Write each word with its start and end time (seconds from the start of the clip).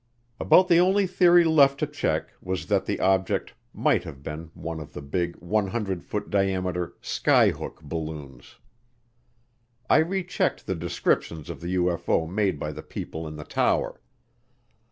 About 0.39 0.67
the 0.67 0.79
only 0.79 1.05
theory 1.05 1.43
left 1.43 1.79
to 1.81 1.85
check 1.85 2.29
was 2.41 2.65
that 2.65 2.87
the 2.87 2.99
object 2.99 3.53
might 3.71 4.03
have 4.03 4.23
been 4.23 4.49
one 4.55 4.79
of 4.79 4.93
the 4.93 5.01
big, 5.03 5.35
100 5.35 6.03
foot 6.03 6.31
diameter, 6.31 6.95
"skyhook" 7.03 7.83
balloons. 7.83 8.55
I 9.91 9.97
rechecked 9.99 10.65
the 10.65 10.73
descriptions 10.73 11.51
of 11.51 11.61
the 11.61 11.75
UFO 11.75 12.27
made 12.27 12.57
by 12.57 12.71
the 12.71 12.81
people 12.81 13.27
in 13.27 13.35
the 13.35 13.43
tower. 13.43 14.01